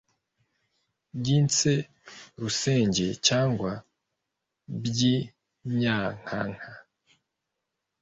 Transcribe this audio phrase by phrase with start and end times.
[1.19, 3.71] by 'inyarusenge cyangwa
[4.83, 6.69] by 'inyankanka